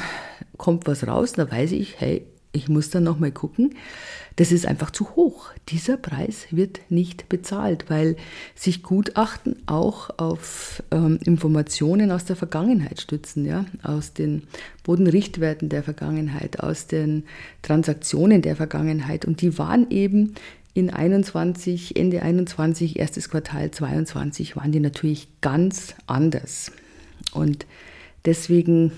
kommt 0.56 0.86
was 0.86 1.06
raus, 1.06 1.32
dann 1.32 1.50
weiß 1.50 1.72
ich, 1.72 2.00
hey, 2.00 2.26
ich 2.54 2.68
muss 2.68 2.90
dann 2.90 3.04
nochmal 3.04 3.32
gucken. 3.32 3.74
Das 4.36 4.50
ist 4.50 4.66
einfach 4.66 4.90
zu 4.90 5.14
hoch. 5.14 5.50
Dieser 5.68 5.96
Preis 5.96 6.46
wird 6.50 6.80
nicht 6.88 7.28
bezahlt, 7.28 7.84
weil 7.88 8.16
sich 8.54 8.82
Gutachten 8.82 9.56
auch 9.66 10.10
auf 10.18 10.82
ähm, 10.90 11.20
Informationen 11.24 12.10
aus 12.10 12.24
der 12.24 12.34
Vergangenheit 12.34 13.00
stützen, 13.00 13.44
ja, 13.44 13.64
aus 13.82 14.12
den 14.12 14.42
Bodenrichtwerten 14.82 15.68
der 15.68 15.84
Vergangenheit, 15.84 16.60
aus 16.60 16.88
den 16.88 17.24
Transaktionen 17.62 18.42
der 18.42 18.56
Vergangenheit. 18.56 19.24
Und 19.24 19.40
die 19.40 19.56
waren 19.56 19.90
eben 19.90 20.34
in 20.74 20.90
21, 20.90 21.96
Ende 21.96 22.22
21, 22.22 22.98
erstes 22.98 23.28
Quartal 23.28 23.70
22 23.70 24.56
waren 24.56 24.72
die 24.72 24.80
natürlich 24.80 25.28
ganz 25.40 25.94
anders. 26.08 26.72
Und 27.32 27.66
deswegen 28.24 28.90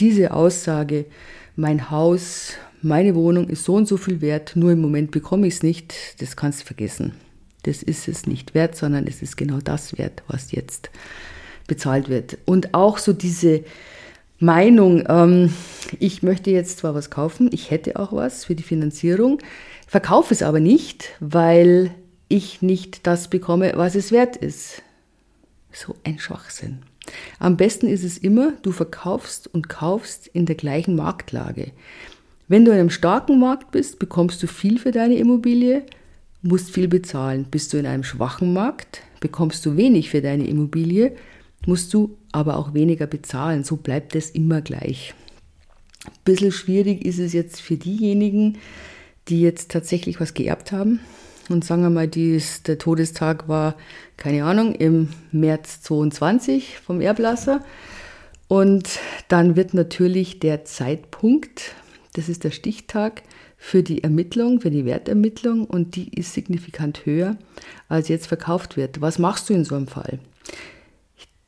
diese 0.00 0.32
Aussage, 0.32 1.06
mein 1.54 1.90
Haus 1.90 2.54
meine 2.84 3.14
Wohnung 3.14 3.48
ist 3.48 3.64
so 3.64 3.74
und 3.74 3.88
so 3.88 3.96
viel 3.96 4.20
wert, 4.20 4.52
nur 4.54 4.72
im 4.72 4.80
Moment 4.80 5.10
bekomme 5.10 5.46
ich 5.46 5.54
es 5.54 5.62
nicht, 5.62 5.94
das 6.20 6.36
kannst 6.36 6.62
du 6.62 6.66
vergessen. 6.66 7.12
Das 7.62 7.82
ist 7.82 8.08
es 8.08 8.26
nicht 8.26 8.54
wert, 8.54 8.76
sondern 8.76 9.06
es 9.06 9.22
ist 9.22 9.36
genau 9.36 9.58
das 9.58 9.96
wert, 9.98 10.22
was 10.28 10.52
jetzt 10.52 10.90
bezahlt 11.66 12.08
wird. 12.08 12.36
Und 12.44 12.74
auch 12.74 12.98
so 12.98 13.12
diese 13.12 13.64
Meinung, 14.38 15.04
ähm, 15.08 15.52
ich 15.98 16.22
möchte 16.22 16.50
jetzt 16.50 16.78
zwar 16.78 16.94
was 16.94 17.10
kaufen, 17.10 17.48
ich 17.52 17.70
hätte 17.70 17.96
auch 17.96 18.12
was 18.12 18.44
für 18.44 18.54
die 18.54 18.62
Finanzierung, 18.62 19.38
verkaufe 19.86 20.34
es 20.34 20.42
aber 20.42 20.60
nicht, 20.60 21.10
weil 21.20 21.90
ich 22.28 22.60
nicht 22.62 23.06
das 23.06 23.28
bekomme, 23.28 23.72
was 23.76 23.94
es 23.94 24.12
wert 24.12 24.36
ist. 24.36 24.82
So 25.72 25.94
ein 26.04 26.18
Schwachsinn. 26.18 26.82
Am 27.38 27.56
besten 27.56 27.86
ist 27.86 28.04
es 28.04 28.18
immer, 28.18 28.52
du 28.62 28.72
verkaufst 28.72 29.52
und 29.52 29.68
kaufst 29.68 30.26
in 30.26 30.46
der 30.46 30.56
gleichen 30.56 30.96
Marktlage. 30.96 31.72
Wenn 32.46 32.64
du 32.64 32.72
in 32.72 32.78
einem 32.78 32.90
starken 32.90 33.40
Markt 33.40 33.70
bist, 33.70 33.98
bekommst 33.98 34.42
du 34.42 34.46
viel 34.46 34.78
für 34.78 34.90
deine 34.90 35.16
Immobilie, 35.16 35.84
musst 36.42 36.70
viel 36.70 36.88
bezahlen. 36.88 37.46
Bist 37.50 37.72
du 37.72 37.78
in 37.78 37.86
einem 37.86 38.04
schwachen 38.04 38.52
Markt, 38.52 39.00
bekommst 39.20 39.64
du 39.64 39.76
wenig 39.76 40.10
für 40.10 40.20
deine 40.20 40.46
Immobilie, 40.46 41.16
musst 41.66 41.94
du 41.94 42.18
aber 42.32 42.58
auch 42.58 42.74
weniger 42.74 43.06
bezahlen. 43.06 43.64
So 43.64 43.76
bleibt 43.76 44.14
es 44.14 44.30
immer 44.30 44.60
gleich. 44.60 45.14
Ein 46.04 46.12
bisschen 46.24 46.52
schwierig 46.52 47.04
ist 47.06 47.18
es 47.18 47.32
jetzt 47.32 47.62
für 47.62 47.76
diejenigen, 47.76 48.58
die 49.28 49.40
jetzt 49.40 49.70
tatsächlich 49.70 50.20
was 50.20 50.34
geerbt 50.34 50.70
haben. 50.70 51.00
Und 51.48 51.64
sagen 51.64 51.82
wir 51.82 51.90
mal, 51.90 52.08
dies, 52.08 52.62
der 52.62 52.78
Todestag 52.78 53.48
war, 53.48 53.76
keine 54.18 54.44
Ahnung, 54.44 54.74
im 54.74 55.08
März 55.32 55.80
22 55.82 56.78
vom 56.78 57.00
Erblasser. 57.00 57.64
Und 58.48 58.98
dann 59.28 59.56
wird 59.56 59.72
natürlich 59.72 60.40
der 60.40 60.66
Zeitpunkt, 60.66 61.74
das 62.14 62.28
ist 62.28 62.44
der 62.44 62.50
Stichtag 62.50 63.22
für 63.56 63.82
die 63.82 64.02
Ermittlung, 64.02 64.60
für 64.60 64.70
die 64.70 64.84
Wertermittlung 64.84 65.64
und 65.64 65.96
die 65.96 66.08
ist 66.16 66.32
signifikant 66.32 67.04
höher, 67.04 67.36
als 67.88 68.08
jetzt 68.08 68.26
verkauft 68.26 68.76
wird. 68.76 69.00
Was 69.00 69.18
machst 69.18 69.48
du 69.48 69.54
in 69.54 69.64
so 69.64 69.74
einem 69.74 69.88
Fall? 69.88 70.18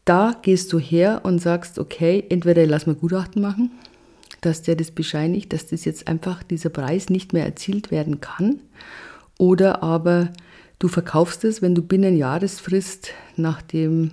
Da 0.04 0.38
gehst 0.42 0.72
du 0.72 0.78
her 0.78 1.22
und 1.24 1.40
sagst, 1.40 1.78
okay, 1.78 2.24
entweder 2.28 2.66
lass 2.66 2.86
mal 2.86 2.94
Gutachten 2.94 3.42
machen, 3.42 3.70
dass 4.40 4.62
der 4.62 4.76
das 4.76 4.90
bescheinigt, 4.90 5.52
dass 5.52 5.68
das 5.68 5.84
jetzt 5.84 6.08
einfach 6.08 6.42
dieser 6.42 6.70
Preis 6.70 7.10
nicht 7.10 7.32
mehr 7.32 7.44
erzielt 7.44 7.90
werden 7.90 8.20
kann, 8.20 8.60
oder 9.38 9.82
aber 9.82 10.32
du 10.78 10.88
verkaufst 10.88 11.44
es, 11.44 11.62
wenn 11.62 11.74
du 11.74 11.82
binnen 11.82 12.16
Jahresfrist, 12.16 13.10
nachdem 13.36 14.12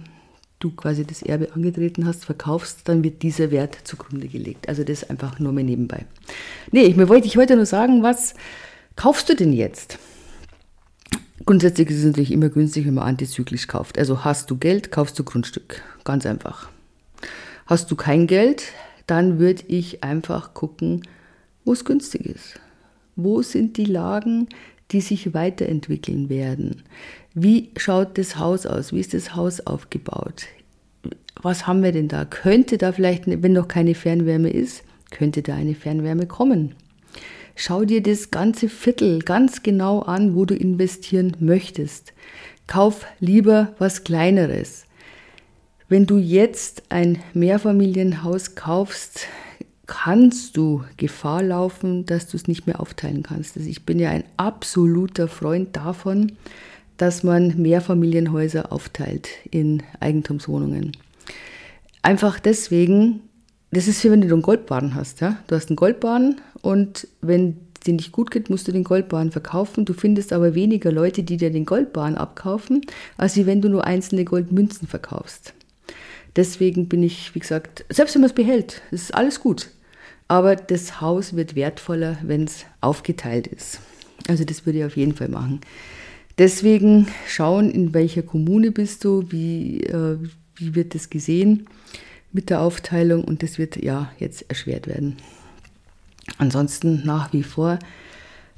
du 0.63 0.71
quasi 0.71 1.05
das 1.05 1.21
Erbe 1.21 1.53
angetreten 1.53 2.05
hast, 2.05 2.25
verkaufst, 2.25 2.87
dann 2.87 3.03
wird 3.03 3.21
dieser 3.21 3.51
Wert 3.51 3.77
zugrunde 3.83 4.27
gelegt. 4.27 4.69
Also 4.69 4.83
das 4.83 5.09
einfach 5.09 5.39
nur 5.39 5.51
mal 5.51 5.63
nebenbei. 5.63 6.05
Nee, 6.71 6.83
ich, 6.83 6.97
wollte, 6.97 7.27
ich 7.27 7.37
wollte 7.37 7.55
nur 7.55 7.65
sagen, 7.65 8.03
was 8.03 8.33
kaufst 8.95 9.29
du 9.29 9.35
denn 9.35 9.53
jetzt? 9.53 9.99
Grundsätzlich 11.45 11.89
ist 11.89 11.97
es 11.97 12.05
natürlich 12.05 12.31
immer 12.31 12.49
günstig, 12.49 12.85
wenn 12.85 12.93
man 12.93 13.05
antizyklisch 13.05 13.67
kauft. 13.67 13.97
Also 13.97 14.23
hast 14.23 14.49
du 14.49 14.57
Geld, 14.57 14.91
kaufst 14.91 15.19
du 15.19 15.23
Grundstück. 15.23 15.81
Ganz 16.05 16.25
einfach. 16.25 16.69
Hast 17.65 17.91
du 17.91 17.95
kein 17.95 18.27
Geld, 18.27 18.63
dann 19.07 19.39
würde 19.39 19.63
ich 19.67 20.03
einfach 20.03 20.53
gucken, 20.53 21.01
wo 21.65 21.73
es 21.73 21.83
günstig 21.83 22.25
ist. 22.25 22.59
Wo 23.15 23.41
sind 23.41 23.77
die 23.77 23.85
Lagen, 23.85 24.47
die 24.93 25.01
sich 25.01 25.33
weiterentwickeln 25.33 26.29
werden? 26.29 26.83
Wie 27.33 27.71
schaut 27.77 28.17
das 28.17 28.37
Haus 28.37 28.65
aus? 28.65 28.93
Wie 28.93 28.99
ist 28.99 29.13
das 29.13 29.35
Haus 29.35 29.59
aufgebaut? 29.65 30.45
Was 31.41 31.67
haben 31.67 31.83
wir 31.83 31.91
denn 31.91 32.07
da? 32.07 32.25
Könnte 32.25 32.77
da 32.77 32.91
vielleicht, 32.91 33.23
wenn 33.27 33.53
noch 33.53 33.67
keine 33.67 33.95
Fernwärme 33.95 34.49
ist, 34.49 34.83
könnte 35.11 35.41
da 35.41 35.55
eine 35.55 35.75
Fernwärme 35.75 36.27
kommen? 36.27 36.75
Schau 37.55 37.85
dir 37.85 38.01
das 38.01 38.31
ganze 38.31 38.69
Viertel 38.69 39.19
ganz 39.19 39.61
genau 39.63 39.99
an, 40.01 40.35
wo 40.35 40.45
du 40.45 40.55
investieren 40.55 41.35
möchtest. 41.39 42.13
Kauf 42.67 43.05
lieber 43.19 43.73
was 43.77 44.03
Kleineres. 44.03 44.85
Wenn 45.89 46.05
du 46.05 46.17
jetzt 46.17 46.83
ein 46.89 47.21
Mehrfamilienhaus 47.33 48.55
kaufst, 48.55 49.27
kannst 49.87 50.55
du 50.55 50.83
Gefahr 50.97 51.43
laufen, 51.43 52.05
dass 52.05 52.27
du 52.27 52.37
es 52.37 52.47
nicht 52.47 52.67
mehr 52.67 52.79
aufteilen 52.79 53.23
kannst. 53.23 53.57
Also 53.57 53.69
ich 53.69 53.85
bin 53.85 53.99
ja 53.99 54.09
ein 54.09 54.23
absoluter 54.37 55.27
Freund 55.27 55.75
davon, 55.75 56.33
dass 56.97 57.23
man 57.23 57.61
Mehrfamilienhäuser 57.61 58.71
aufteilt 58.71 59.27
in 59.49 59.83
Eigentumswohnungen. 59.99 60.95
Einfach 62.01 62.39
deswegen, 62.39 63.21
das 63.71 63.87
ist 63.87 64.03
wie 64.03 64.11
wenn 64.11 64.21
du 64.21 64.31
einen 64.31 64.41
Goldbahn 64.41 64.95
hast. 64.95 65.21
Ja? 65.21 65.37
Du 65.47 65.55
hast 65.55 65.69
einen 65.69 65.75
Goldbahn 65.75 66.39
und 66.61 67.07
wenn 67.21 67.57
dir 67.85 67.93
nicht 67.93 68.13
gut 68.13 68.31
geht, 68.31 68.49
musst 68.49 68.67
du 68.67 68.71
den 68.71 68.85
Goldbahn 68.85 69.31
verkaufen. 69.31 69.83
Du 69.83 69.93
findest 69.93 70.31
aber 70.31 70.55
weniger 70.55 70.91
Leute, 70.91 71.23
die 71.23 71.35
dir 71.35 71.51
den 71.51 71.65
Goldbahn 71.65 72.15
abkaufen, 72.15 72.81
als 73.17 73.35
wenn 73.45 73.61
du 73.61 73.67
nur 73.67 73.85
einzelne 73.85 74.23
Goldmünzen 74.23 74.87
verkaufst. 74.87 75.53
Deswegen 76.35 76.87
bin 76.87 77.03
ich, 77.03 77.35
wie 77.35 77.39
gesagt, 77.39 77.85
selbst 77.89 78.15
wenn 78.15 78.21
man 78.21 78.29
es 78.29 78.35
behält, 78.35 78.81
ist 78.91 79.13
alles 79.13 79.39
gut. 79.39 79.69
Aber 80.27 80.55
das 80.55 80.99
Haus 81.01 81.35
wird 81.35 81.55
wertvoller, 81.55 82.17
wenn 82.23 82.45
es 82.45 82.65
aufgeteilt 82.81 83.47
ist. 83.47 83.79
Also 84.27 84.43
das 84.45 84.65
würde 84.65 84.79
ich 84.79 84.85
auf 84.85 84.97
jeden 84.97 85.15
Fall 85.15 85.29
machen. 85.29 85.61
Deswegen 86.37 87.07
schauen, 87.27 87.69
in 87.69 87.93
welcher 87.93 88.23
Kommune 88.23 88.71
bist 88.71 89.03
du, 89.03 89.25
wie, 89.29 89.81
äh, 89.81 90.17
wie 90.55 90.75
wird 90.75 90.95
das 90.95 91.09
gesehen 91.09 91.67
mit 92.31 92.49
der 92.49 92.61
Aufteilung 92.61 93.23
und 93.23 93.43
das 93.43 93.59
wird 93.59 93.75
ja 93.75 94.11
jetzt 94.17 94.49
erschwert 94.49 94.87
werden. 94.87 95.17
Ansonsten 96.37 97.05
nach 97.05 97.31
wie 97.33 97.43
vor 97.43 97.77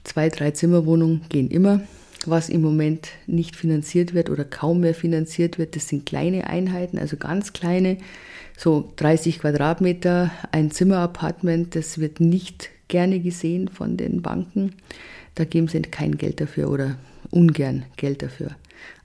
zwei, 0.04 0.30
drei 0.30 0.52
Zimmerwohnungen 0.52 1.22
gehen 1.28 1.50
immer. 1.50 1.82
Was 2.28 2.50
im 2.50 2.62
Moment 2.62 3.10
nicht 3.28 3.56
finanziert 3.56 4.14
wird 4.14 4.30
oder 4.30 4.44
kaum 4.44 4.82
mehr 4.82 4.96
finanziert 4.96 5.58
wird, 5.58 5.76
das 5.76 5.88
sind 5.88 6.06
kleine 6.06 6.48
Einheiten, 6.48 6.98
also 6.98 7.18
ganz 7.18 7.54
kleine, 7.54 7.98
so 8.58 8.92
30 8.96 9.40
Quadratmeter, 9.40 10.32
ein 10.52 10.72
Zimmerapartment, 10.72 11.76
das 11.76 12.00
wird 12.00 12.20
nicht 12.20 12.70
gerne 12.88 13.20
gesehen 13.20 13.68
von 13.68 13.98
den 13.98 14.22
Banken. 14.22 14.74
Da 15.36 15.44
geben 15.44 15.68
sie 15.68 15.82
kein 15.82 16.18
Geld 16.18 16.40
dafür 16.40 16.70
oder 16.70 16.98
ungern 17.32 17.86
Geld 17.98 18.22
dafür. 18.22 18.56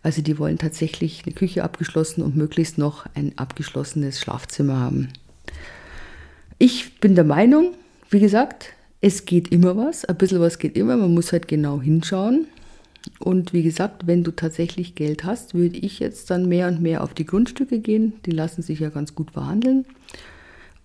Also 0.03 0.23
die 0.23 0.39
wollen 0.39 0.59
tatsächlich 0.59 1.23
eine 1.27 1.35
Küche 1.35 1.65
abgeschlossen 1.65 2.23
und 2.23 2.37
möglichst 2.37 2.79
noch 2.79 3.07
ein 3.15 3.33
abgeschlossenes 3.37 4.21
Schlafzimmer 4.21 4.79
haben. 4.79 5.09
Ich 6.59 7.01
bin 7.01 7.15
der 7.15 7.25
Meinung, 7.25 7.75
wie 8.11 8.21
gesagt, 8.21 8.73
es 9.01 9.25
geht 9.25 9.49
immer 9.49 9.77
was, 9.77 10.05
ein 10.05 10.17
bisschen 10.17 10.41
was 10.41 10.59
geht 10.59 10.77
immer, 10.77 10.97
man 10.97 11.15
muss 11.15 11.33
halt 11.33 11.49
genau 11.49 11.81
hinschauen. 11.81 12.47
Und 13.19 13.53
wie 13.53 13.63
gesagt, 13.63 14.07
wenn 14.07 14.25
du 14.25 14.31
tatsächlich 14.31 14.95
Geld 14.95 15.25
hast, 15.25 15.55
würde 15.55 15.77
ich 15.77 15.99
jetzt 15.99 16.31
dann 16.31 16.49
mehr 16.49 16.69
und 16.69 16.81
mehr 16.83 17.03
auf 17.03 17.15
die 17.15 17.27
Grundstücke 17.27 17.79
gehen. 17.79 18.15
Die 18.27 18.31
lassen 18.31 18.63
sich 18.63 18.81
ja 18.81 18.91
ganz 18.91 19.15
gut 19.15 19.31
verhandeln. 19.31 19.87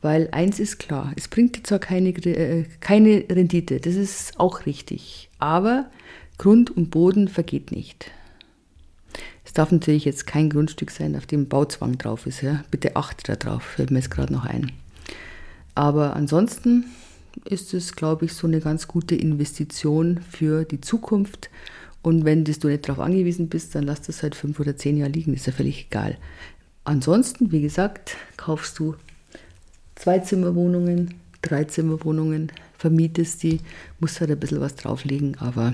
Weil 0.01 0.29
eins 0.31 0.59
ist 0.59 0.77
klar, 0.77 1.13
es 1.15 1.27
bringt 1.27 1.57
dir 1.57 1.63
zwar 1.63 1.79
keine, 1.79 2.09
äh, 2.09 2.65
keine 2.79 3.25
Rendite, 3.29 3.79
das 3.79 3.95
ist 3.95 4.39
auch 4.39 4.65
richtig. 4.65 5.29
Aber 5.39 5.89
Grund 6.37 6.69
und 6.69 6.91
Boden 6.91 7.27
vergeht 7.27 7.71
nicht. 7.71 8.11
Es 9.45 9.53
darf 9.53 9.71
natürlich 9.71 10.05
jetzt 10.05 10.27
kein 10.27 10.49
Grundstück 10.49 10.91
sein, 10.91 11.15
auf 11.15 11.25
dem 11.25 11.47
Bauzwang 11.47 11.97
drauf 11.97 12.27
ist. 12.27 12.41
Ja? 12.41 12.63
Bitte 12.71 12.95
achte 12.95 13.35
drauf, 13.37 13.63
fällt 13.63 13.91
mir 13.91 13.99
jetzt 13.99 14.11
gerade 14.11 14.33
noch 14.33 14.45
ein. 14.45 14.71
Aber 15.73 16.15
ansonsten 16.15 16.85
ist 17.43 17.73
es, 17.73 17.95
glaube 17.95 18.25
ich, 18.25 18.33
so 18.33 18.47
eine 18.47 18.59
ganz 18.59 18.87
gute 18.87 19.15
Investition 19.15 20.19
für 20.29 20.65
die 20.65 20.81
Zukunft. 20.81 21.49
Und 22.05 22.23
wenn 22.23 22.43
du 22.43 22.51
nicht 22.67 22.87
darauf 22.87 23.03
angewiesen 23.03 23.49
bist, 23.49 23.73
dann 23.73 23.83
lass 23.83 24.03
das 24.03 24.21
halt 24.21 24.35
fünf 24.35 24.59
oder 24.59 24.77
zehn 24.77 24.95
Jahre 24.95 25.11
liegen, 25.11 25.33
ist 25.33 25.47
ja 25.47 25.51
völlig 25.51 25.87
egal. 25.87 26.17
Ansonsten, 26.83 27.51
wie 27.51 27.63
gesagt, 27.63 28.15
kaufst 28.37 28.77
du 28.77 28.93
Zweizimmerwohnungen, 29.95 31.15
Dreizimmerwohnungen, 31.41 32.51
vermietest 32.77 33.41
die, 33.41 33.59
musst 33.99 34.21
halt 34.21 34.29
ein 34.29 34.39
bisschen 34.39 34.61
was 34.61 34.75
drauflegen, 34.75 35.35
aber 35.39 35.73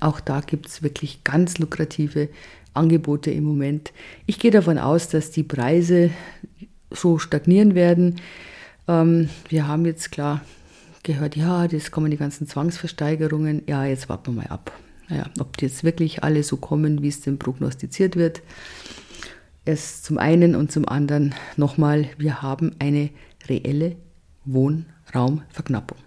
auch 0.00 0.20
da 0.20 0.40
gibt 0.40 0.66
es 0.66 0.82
wirklich 0.82 1.24
ganz 1.24 1.56
lukrative 1.56 2.28
Angebote 2.74 3.30
im 3.30 3.44
Moment. 3.44 3.94
Ich 4.26 4.38
gehe 4.38 4.50
davon 4.50 4.76
aus, 4.76 5.08
dass 5.08 5.30
die 5.30 5.42
Preise 5.42 6.10
so 6.90 7.16
stagnieren 7.16 7.74
werden. 7.74 8.16
Ähm, 8.88 9.30
wir 9.48 9.66
haben 9.66 9.86
jetzt 9.86 10.12
klar 10.12 10.42
gehört, 11.02 11.34
ja, 11.34 11.64
jetzt 11.64 11.92
kommen 11.92 12.10
die 12.10 12.18
ganzen 12.18 12.46
Zwangsversteigerungen. 12.46 13.62
Ja, 13.66 13.86
jetzt 13.86 14.10
warten 14.10 14.34
wir 14.34 14.42
mal 14.42 14.48
ab. 14.48 14.70
Ja, 15.08 15.26
ob 15.38 15.56
die 15.56 15.66
jetzt 15.66 15.84
wirklich 15.84 16.24
alle 16.24 16.42
so 16.42 16.56
kommen, 16.56 17.02
wie 17.02 17.08
es 17.08 17.20
denn 17.20 17.38
prognostiziert 17.38 18.16
wird. 18.16 18.42
Erst 19.64 20.04
zum 20.04 20.18
einen 20.18 20.54
und 20.54 20.72
zum 20.72 20.88
anderen 20.88 21.34
nochmal, 21.56 22.08
wir 22.18 22.42
haben 22.42 22.72
eine 22.78 23.10
reelle 23.48 23.96
Wohnraumverknappung. 24.44 25.98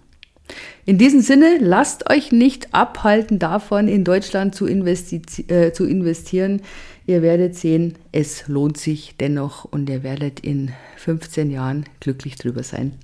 In 0.84 0.98
diesem 0.98 1.20
Sinne, 1.20 1.58
lasst 1.60 2.10
euch 2.10 2.32
nicht 2.32 2.74
abhalten 2.74 3.38
davon, 3.38 3.86
in 3.86 4.04
Deutschland 4.04 4.54
zu, 4.54 4.66
investi 4.66 5.22
äh, 5.48 5.72
zu 5.72 5.84
investieren. 5.84 6.62
Ihr 7.06 7.22
werdet 7.22 7.54
sehen, 7.54 7.94
es 8.12 8.48
lohnt 8.48 8.76
sich 8.76 9.14
dennoch 9.18 9.64
und 9.64 9.88
ihr 9.88 10.02
werdet 10.02 10.40
in 10.40 10.72
15 10.96 11.50
Jahren 11.50 11.84
glücklich 12.00 12.36
drüber 12.36 12.62
sein. 12.62 12.94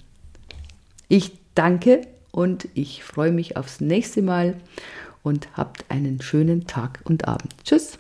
Ich 1.09 1.33
danke 1.55 2.03
und 2.33 2.69
ich 2.75 3.05
freue 3.05 3.33
mich 3.33 3.57
aufs 3.57 3.81
nächste 3.81 4.23
Mal 4.23 4.57
und 5.27 5.49
habt 5.57 5.91
einen 5.91 6.23
schönen 6.23 6.69
Tag 6.69 7.01
und 7.03 7.27
Abend. 7.27 7.53
Tschüss. 7.65 7.99